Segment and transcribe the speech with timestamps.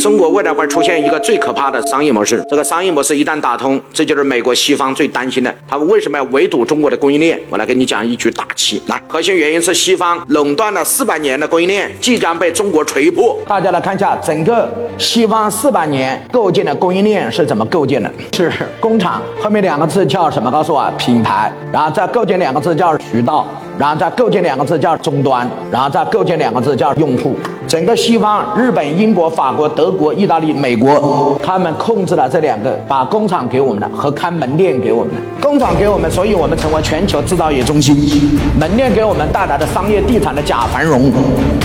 [0.00, 5.54] 中国未来会出现一个最可怕的商业模式，这个商业模式一旦打通，这就是美国西方最担心的。
[5.68, 7.38] 他们为什么要围堵中国的供应链？
[7.50, 8.82] 我来给你讲一局大棋。
[8.86, 13.38] 来，核心原因是西方垄断了四百年的供应链即将被中国锤破。
[13.46, 14.66] 大家来看一下，整个
[14.96, 18.10] 西方四百年构建的供应链是怎么构建的？
[18.32, 20.50] 是工厂，后面两个字叫什么？
[20.50, 23.46] 告诉我，品牌，然后再构建两个字叫渠道。
[23.80, 27.34] 然后再构建两个字叫终端，然后再构建两个字叫用户。
[27.66, 35.20] 整个西方，日本、英国、法国、德国、意大利、美国，他们控制了这两个，把工厂给我们的和开门店给我们的。
[35.40, 37.96] 工厂给我们，所以我们成为全球制造业中心。
[38.60, 41.10] 门店给我们带来的商业地产的假繁荣，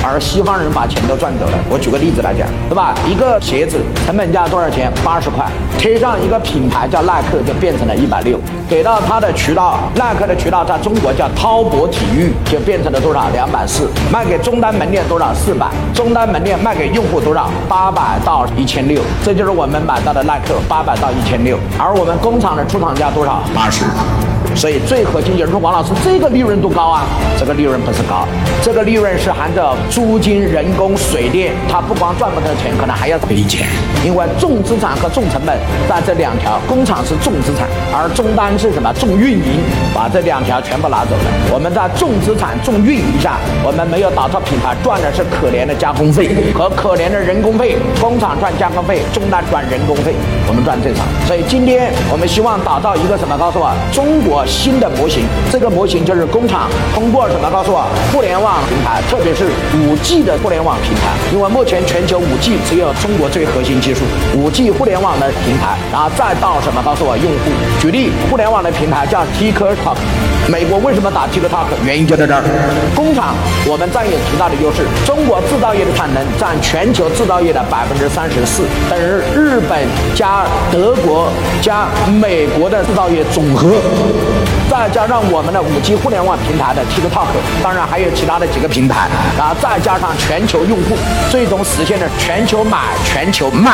[0.05, 1.58] 而西方人把钱都赚走了。
[1.68, 2.94] 我举个例子来讲，对吧？
[3.09, 4.91] 一个鞋子成本价多少钱？
[5.04, 5.45] 八十块，
[5.80, 8.40] 贴上一个品牌叫耐克，就变成了一百六。
[8.70, 13.30] 给到他的渠道，耐克的渠道在中国叫滔博体育，就变成了多少？
[13.34, 13.90] 两百四。
[14.12, 15.34] 卖给终端门店多少？
[15.34, 15.66] 四百。
[15.94, 17.50] 终端门店卖给用户多少？
[17.67, 19.02] 八百到一千六。
[19.23, 21.58] 这就是我们买到的耐克，八百到一千六。
[21.80, 23.42] 而我们工厂的出厂价多少？
[23.56, 23.86] 八十。
[24.56, 27.03] 所以最核心就是说，王老师这个利润多高啊？
[27.38, 28.25] 这个利润不是高，
[28.62, 33.65] 这个利润是含着租金、人工、水电，它不光赚不到钱，可能还要赔钱。
[34.03, 35.57] 因为重资产和重成本
[35.88, 38.93] 在这两条，工厂是重资产，而终端是什么？
[38.99, 39.63] 重运营，
[39.95, 41.23] 把这两条全部拿走了。
[41.49, 47.77] 我们在重资产、重运营下，我们没有打造品牌，赚的是可怜的加工费和可怜的人工费。
[48.01, 50.13] 工厂赚加工费，终端赚人工费，
[50.45, 51.03] 我们赚最少。
[51.25, 53.38] 所以今天我们希望打造一个什么？
[53.38, 54.43] 告诉我，中国。
[54.45, 57.49] 新的模型，这个模型就是工厂通过什么？
[57.51, 59.45] 告诉我，互联网平台，特别是
[59.88, 64.02] 五 G 的互联网平台，因为目前全球五 G 只有中国最核心技术，
[64.36, 66.81] 五 G 互联网的平台，然后再到什么？
[66.83, 67.52] 告诉我用户。
[67.80, 69.97] 举例，互联网的平台叫 TikTok，
[70.50, 71.67] 美国为什么打 TikTok？
[71.86, 72.41] 原因就在这儿。
[72.95, 73.36] 工厂
[73.67, 79.03] 我们占有极大的优势，中国制造业的产能占全球制造业的百分之三十四，等于
[79.36, 81.30] 日本加德国
[81.61, 81.88] 加
[82.22, 83.75] 美国的制造业总和。
[84.76, 87.31] 再加上我们的五 G 互联网平台的 TikTok，
[87.63, 90.97] 当然还有其他的几个平台，然后再加上全球用户，
[91.31, 93.72] 最终实现了全球买、全球卖。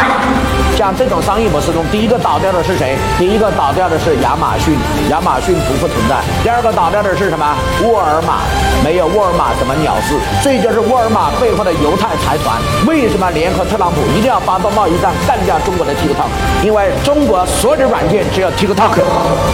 [0.78, 2.96] 像这种商业模式中，第一个倒掉的是谁？
[3.18, 4.78] 第一个倒掉的是亚马逊，
[5.10, 6.22] 亚马逊不复存在。
[6.44, 7.46] 第二个倒掉的是什么？
[7.82, 8.46] 沃尔玛，
[8.86, 10.14] 没有沃尔玛什么鸟事。
[10.44, 16.30] 这就是沃尔玛背后的犹太财团为什么联合特朗普一定要发动贸易战干掉中国的 TikTok？
[16.64, 19.02] 因为中国所有的软件只有 TikTok，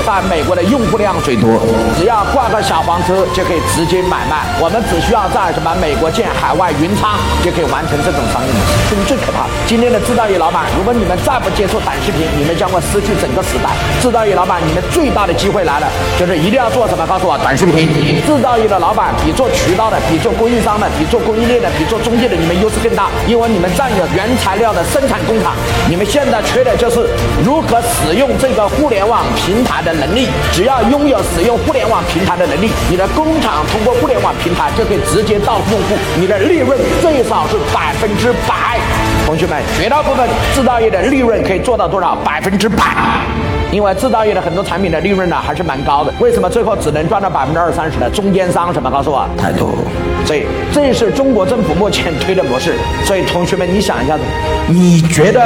[0.06, 1.16] 在美国的用户量。
[1.24, 1.62] 最多，
[1.98, 4.46] 只要挂个小黄车就可以直接买卖。
[4.60, 9.46] 我们只需要在什么美国建海外云仓就可以完成这种商业模式，这是最可怕。
[9.68, 13.70] 今天的制造业老板，如果你们再不接触短视频，你们将会失去整个时代。
[14.02, 15.88] 制造业老板，你们最大的机会来了，
[16.18, 17.06] 就是一定要做什么？
[17.08, 17.88] 告诉我，短视频。
[18.26, 25.56] 制造业的老板比做渠道的、比做供应商的、比做供应链的、比做中介的，你们优势更大，因为你们占有原材料的生产工厂。
[25.88, 27.08] 你们现在缺的就是
[27.44, 30.30] 如何使用这个互联网平台的能力。
[30.52, 31.18] 只要拥有。
[31.34, 38.80] 使用互联网平台的能力，你的工厂通过互联网平台就可以直接到用户，你的利润最少是百分之百。
[39.26, 42.16] 同学们，绝大部分制造业的利润可以做到多少？
[42.24, 42.84] 百分之百。
[43.70, 48.10] 因为制造业的很多产品的利润呢还是蛮高的，为什么最后只能赚到百分之二三十呢？
[48.10, 48.90] 中间商什么？
[48.90, 49.70] 告诉我，太多。
[50.26, 52.76] 所以这是中国政府目前推的模式。
[53.04, 54.24] 所以同学们，你想一下子，
[54.70, 55.42] 你觉得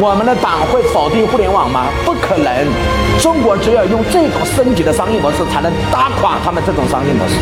[0.00, 1.84] 我们的党会否定互联网吗？
[2.06, 2.66] 不可能。
[3.22, 7.36] 中国只有用这种升级的商业模式，才能打垮他们这种商业模式。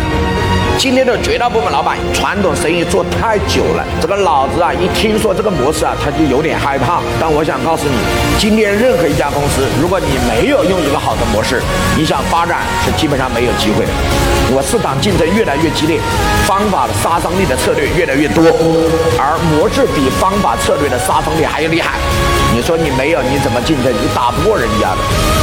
[0.77, 7.01] 今天的绝大部分老板，传统生意做太久了，这个脑子啊，一听说这个模式啊，他就有点害怕。
[7.19, 7.97] 但我想告诉你，
[8.39, 11.63] 今天任何一家公司，如果你没有用一个好的模式，
[11.97, 13.93] 你想发展是基本上没有机会的。
[14.53, 15.99] 我市场竞争越来越激烈，
[16.45, 18.45] 方法的杀伤力的策略越来越多，
[19.17, 21.97] 而模式比方法策略的杀伤力还要厉害。
[22.53, 23.91] 你说你没有，你怎么竞争？
[23.91, 25.41] 你打不过人家的。